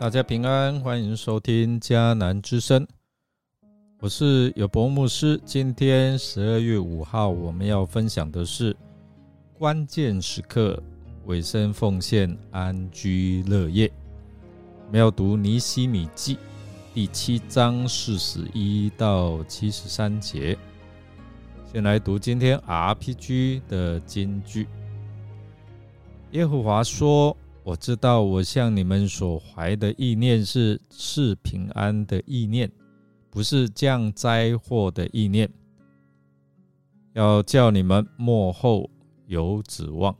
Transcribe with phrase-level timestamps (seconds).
[0.00, 2.88] 大家平安，欢迎收听迦南之声，
[3.98, 5.38] 我是有博牧师。
[5.44, 8.74] 今天十二月五号，我们要分享的是
[9.58, 10.82] 关键时刻
[11.26, 13.92] 委身奉献，安居乐业。
[14.86, 16.38] 我们要读尼西米记
[16.94, 20.56] 第七章四十一到七十三节。
[21.70, 24.66] 先来读今天 RPG 的金句。
[26.30, 27.36] 耶和华说。
[27.62, 32.70] 我知道，我向你们所怀的意念是是平安的意念，
[33.28, 35.48] 不是降灾祸的意念，
[37.12, 38.90] 要叫你们幕后
[39.26, 40.16] 有指望。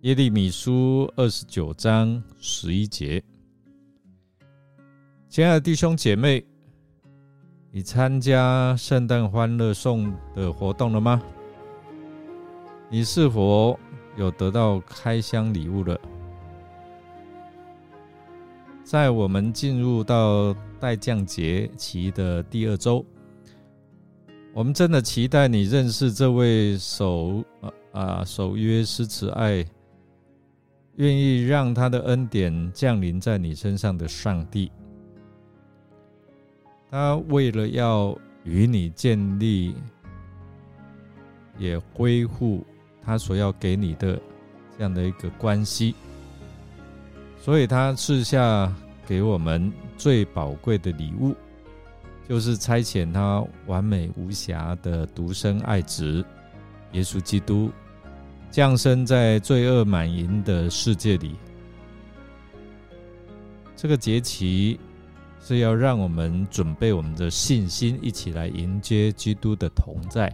[0.00, 3.22] 耶利米书二十九章十一节，
[5.28, 6.44] 亲爱的弟兄姐妹，
[7.70, 11.22] 你参加圣诞欢乐颂的活动了吗？
[12.90, 13.78] 你是否？
[14.16, 15.98] 有得到开箱礼物了。
[18.82, 23.04] 在我们进入到待降节期的第二周，
[24.54, 29.64] 我们真的期待你认识这位守啊啊守约施慈爱，
[30.96, 34.70] 愿意让他的恩典降临在你身上的上帝。
[36.88, 39.74] 他为了要与你建立，
[41.58, 42.64] 也恢复。
[43.06, 44.20] 他所要给你的
[44.76, 45.94] 这样的一个关系，
[47.40, 48.70] 所以他赐下
[49.06, 51.34] 给我们最宝贵的礼物，
[52.28, 56.24] 就是差遣他完美无瑕的独生爱子
[56.92, 57.70] 耶稣基督
[58.50, 61.36] 降生在罪恶满盈的世界里。
[63.76, 64.80] 这个节期
[65.40, 70.32] 是要让我们准备我们的信心，一起来迎接基督的同在。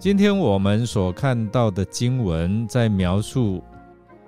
[0.00, 3.62] 今天我们所看到的经文，在描述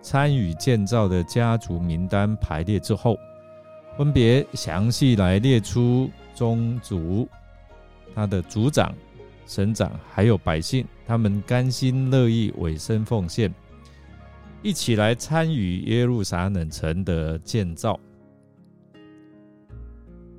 [0.03, 3.19] 参与建造的家族名单排列之后，
[3.97, 7.27] 分别详细来列出宗族、
[8.15, 8.95] 他的族长、
[9.47, 13.51] 省长，还有百姓，他们甘心乐意委身奉献，
[14.61, 17.99] 一起来参与耶路撒冷城的建造。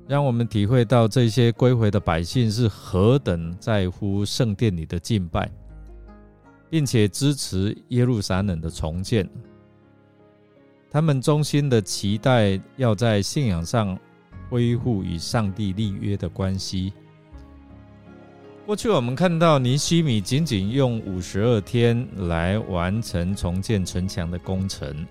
[0.06, 5.50] 让我们体会到这些归回的百姓是何等在乎圣殿里的敬拜，
[6.68, 9.28] 并且支持耶路撒冷的重建。
[10.90, 13.98] 他们衷心的期待要在信仰上
[14.50, 16.92] 恢复与上帝立约的关系。
[18.66, 25.06] 过去我们看到尼西米仅仅用五十二天来完成重建城墙的工程。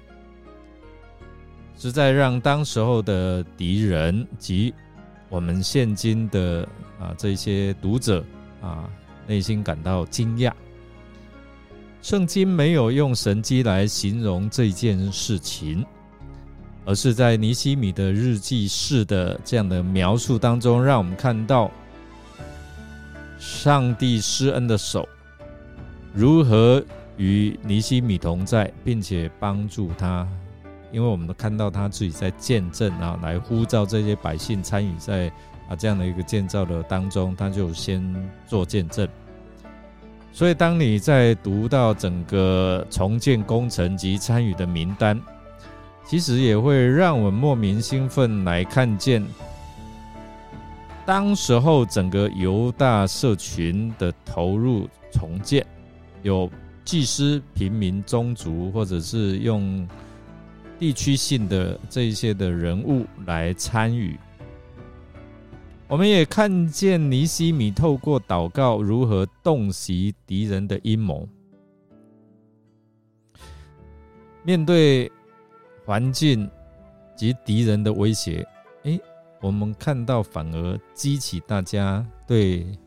[1.83, 4.73] 实在让当时候的敌人及
[5.27, 6.65] 我们现今的
[6.97, 8.23] 啊这些读者
[8.61, 8.89] 啊
[9.27, 10.49] 内心感到惊讶。
[12.01, 15.85] 圣经没有用神迹来形容这件事情，
[16.85, 21.69] 而是在尼西米的日记式的这样的描述当中，让我们看到
[23.37, 25.05] 上帝施恩的手
[26.13, 26.81] 如何
[27.17, 30.25] 与尼西米同在，并且帮助他。
[30.93, 35.27] 因为我们都看到他自己在见证啊，来呼召这些百姓参与在
[35.67, 37.99] 啊这样的一个建造的当中，他就先
[38.45, 39.07] 做见证。
[40.31, 45.19] 所以，当你在读到整个重建工程及参与的名单，
[46.05, 49.25] 其实也会让我们莫名兴奋，来看见
[51.07, 55.65] 当时候整个犹大社群的投入重建，
[56.21, 56.47] 有
[56.85, 59.87] 祭司、平民、宗族，或者是用。
[60.83, 64.19] 地区性的这一些的人物来参与，
[65.87, 71.25] 我们也看见尼西米透过祷告如何洞悉敌人的阴谋。
[74.43, 75.09] 面对
[75.85, 76.51] 环境
[77.15, 78.45] 及敌人的威胁，
[78.83, 78.99] 诶，
[79.39, 82.77] 我们看到反而激起大家对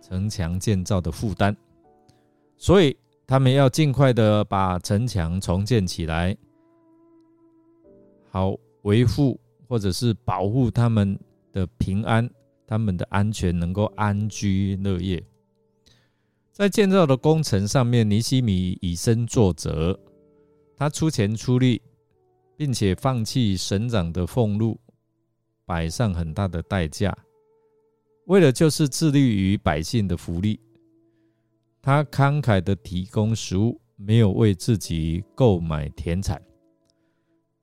[0.00, 1.56] 城墙建造的负担，
[2.56, 2.96] 所以
[3.26, 6.36] 他们要尽快的把城墙重建起来。
[8.36, 11.18] 好维护或者是保护他们
[11.54, 12.28] 的平安，
[12.66, 15.24] 他们的安全能够安居乐业。
[16.52, 19.98] 在建造的工程上面，尼西米以身作则，
[20.76, 21.80] 他出钱出力，
[22.58, 24.78] 并且放弃省长的俸禄，
[25.64, 27.16] 摆上很大的代价，
[28.26, 30.60] 为了就是致力于百姓的福利。
[31.80, 36.38] 他慷慨的提供食物，没有为自己购买田产。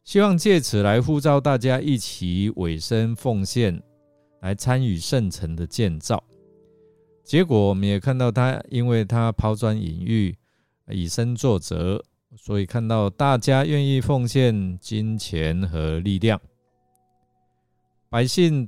[0.03, 3.81] 希望借此来呼召大家一起委身奉献，
[4.41, 6.23] 来参与圣城的建造。
[7.23, 10.35] 结果我们也看到他，因为他抛砖引玉，
[10.89, 12.03] 以身作则，
[12.35, 16.39] 所以看到大家愿意奉献金钱和力量，
[18.09, 18.67] 百姓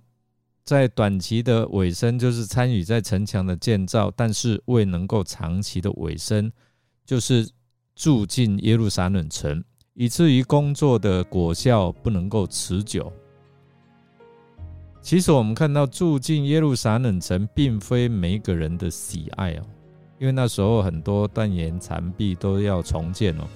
[0.64, 6.50] 在短期的尾声就是参与在城墙的建造，但是未能够长期的尾声，
[7.06, 7.52] 就是
[7.94, 9.62] 住进耶路撒冷城，
[9.96, 13.12] 以至于工作的果效不能够持久。
[15.02, 19.64] 其实我们看到住进耶路撒冷城，并非每一个人的喜爱哦，
[20.20, 23.48] 因为那时候很多断垣残壁都要重建哦。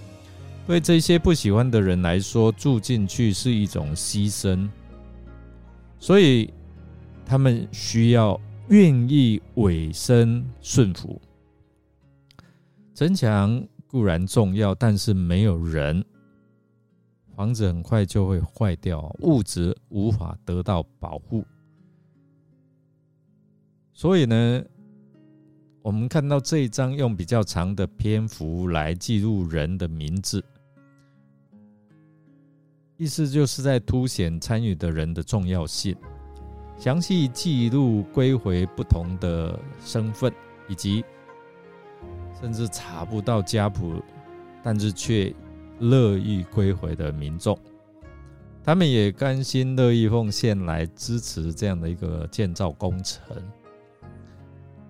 [0.67, 4.69] 对这些不喜欢的人来说，住进去是一种牺牲，
[5.99, 6.53] 所以
[7.25, 11.19] 他们需要愿意委身顺服。
[12.93, 16.05] 城墙固然重要，但是没有人。
[17.39, 21.41] 房子很快就会坏掉，物质无法得到保护，
[23.93, 24.61] 所以呢，
[25.81, 30.43] 我们看到这一章用比较长的篇幅来记录人的名字，
[32.97, 35.95] 意思就是在凸显参与的人的重要性，
[36.77, 40.29] 详细记录归回不同的身份，
[40.67, 41.05] 以及
[42.41, 44.03] 甚至查不到家谱，
[44.61, 45.33] 但是却。
[45.79, 47.57] 乐意归回的民众，
[48.63, 53.21] 他们也甘心乐意奉献来支持这样的一个建造工程。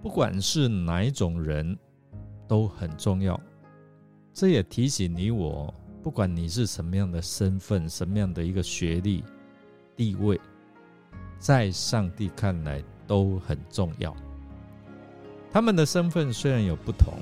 [0.02, 1.78] 不管是哪一种人，
[2.48, 3.40] 都很重要。
[4.34, 9.24] 这也提醒你我，不管你是什么样的身份、什么样的一个学历、
[9.96, 10.40] 地位，
[11.38, 14.16] 在上帝看来都很重要。
[15.52, 17.14] 他们的身份虽然有不同。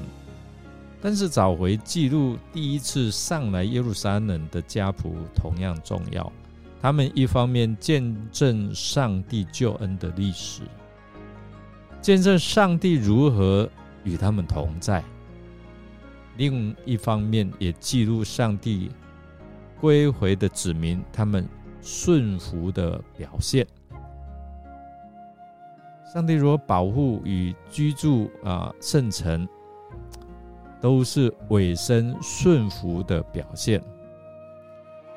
[1.01, 6.31] 但是找回记录第一次上来耶路撒冷的家谱同样重要。
[6.81, 10.61] 他们一方面见证上帝救恩的历史，
[12.01, 13.69] 见证上帝如何
[14.03, 15.01] 与他们同在；
[16.37, 18.91] 另一方面也记录上帝
[19.79, 21.47] 归回的子民他们
[21.81, 23.65] 顺服的表现。
[26.13, 29.47] 上帝如何保护与居住啊圣城？
[30.81, 33.81] 都是委身顺服的表现。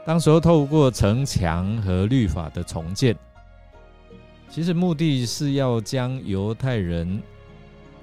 [0.05, 3.17] 当时候透过城墙和律法的重建，
[4.49, 7.23] 其实目的是要将犹太人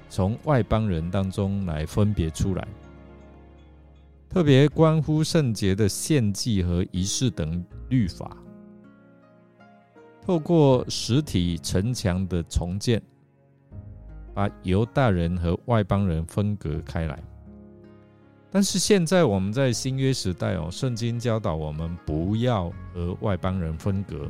[0.08, 2.66] 从外邦人当中来分别出来，
[4.30, 8.36] 特别关乎圣洁的献祭和仪式等律法，
[10.24, 13.02] 透过实体城墙的重建，
[14.32, 17.18] 把犹大人和外邦人分隔开来。
[18.50, 24.26] 但是现在我们在新约时代哦，圣经教导我们不要和外邦人分隔。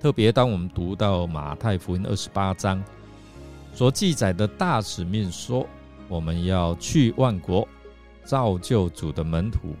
[0.00, 2.82] 特别当我们读到马太福音二十八章
[3.74, 5.66] 所记载的大使命，说
[6.08, 7.68] 我们要去万国，
[8.24, 9.76] 造就主的门徒，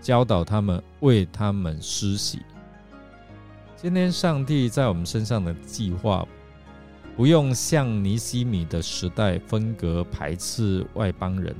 [0.00, 2.40] 教导他们，为他们施洗。
[3.76, 6.26] 今天上帝在我们身上的计划，
[7.16, 11.54] 不用像尼西米的时代分隔排斥外邦人。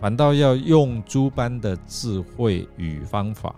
[0.00, 3.54] 反倒要用诸般的智慧与方法，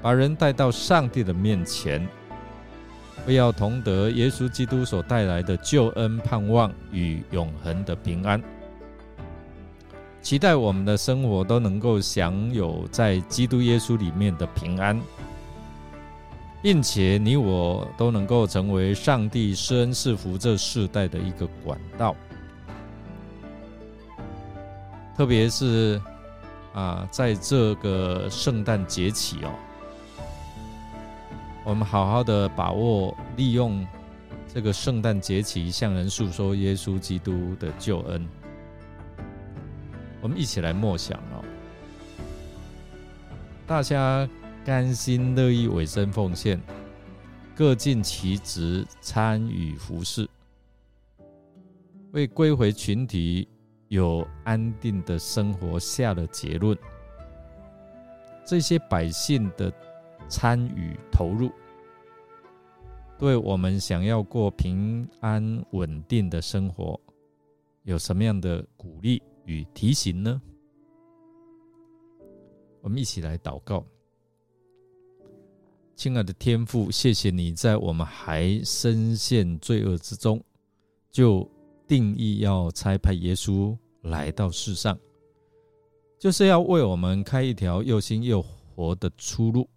[0.00, 2.06] 把人带到上帝的面前，
[3.24, 8.40] 不要同得耶稣基督所带来的救恩盼望与永恒的平安。
[10.22, 15.00] 期待我们的生活都能够享有在基督耶稣里面的平安，
[16.62, 22.14] 并且你我都能够成为上帝施恩赐福这世代的一个管道。
[25.16, 25.98] 特别是
[26.74, 29.50] 啊，在这个圣诞节起哦，
[31.64, 33.86] 我们好好的把握利用
[34.52, 38.28] 这个圣诞节期，向人诉说耶稣基督的救恩。
[40.20, 41.42] 我们一起来默想哦，
[43.66, 44.28] 大家
[44.66, 46.60] 甘心乐意委身奉献，
[47.54, 50.28] 各尽其职，参与服侍，
[52.12, 53.48] 为归回群体。
[53.88, 56.76] 有安定的生活下了结论，
[58.44, 59.72] 这些百姓的
[60.28, 61.50] 参与投入，
[63.16, 67.00] 对我们想要过平安稳定的生活，
[67.84, 70.42] 有什么样的鼓励与提醒呢？
[72.80, 73.84] 我们一起来祷告，
[75.94, 80.42] 亲爱的天父，谢谢你在我们还深陷罪恶之中，
[81.10, 81.48] 就。
[81.86, 84.98] 定义要差派耶稣来到世上，
[86.18, 89.68] 就是要为我们开一条又新又活的出路，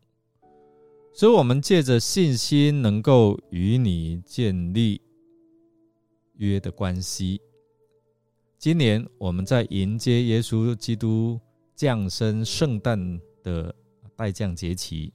[1.13, 5.01] 所以，我们借着信心，能够与你建立
[6.37, 7.41] 约的关系。
[8.57, 11.39] 今年我们在迎接耶稣基督
[11.75, 13.73] 降生圣诞的
[14.15, 15.13] 待降节期，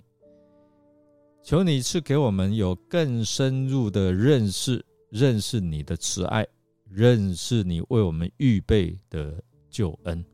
[1.42, 6.46] 求你赐给我们有更深入的认识，认识你的慈爱，
[6.94, 10.24] 认识你为我们预备的救恩，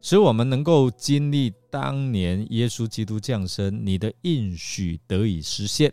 [0.00, 5.92] 使我们能够经历当年耶稣基督降生，你的应许得以实现，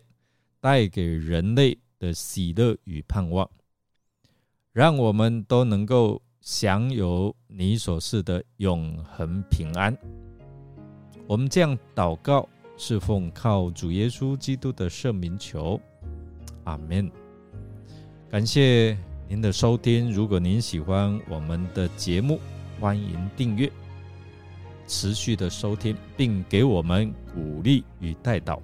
[0.60, 3.50] 带给人类的喜乐与盼望，
[4.72, 6.22] 让我们都能够。
[6.42, 9.98] 享有你所赐的永恒平安。
[11.26, 15.82] 我们这样祷告，是奉靠主耶稣基督的圣名求，
[16.66, 17.10] 阿门。
[18.30, 18.96] 感谢
[19.28, 20.12] 您的收听。
[20.12, 22.40] 如果您喜欢我们的节目，
[22.80, 23.72] 欢迎订阅，
[24.88, 28.62] 持续的收听，并给我们鼓励与带导。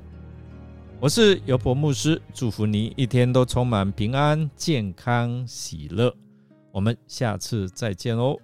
[1.00, 6.16] 我是尤伯牧师，祝福您一天都充满平安、健康、喜乐。
[6.72, 8.38] 我们下次再见哦。